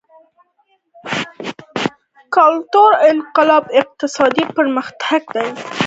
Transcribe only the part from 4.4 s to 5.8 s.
پرمختګ وځنډاوه.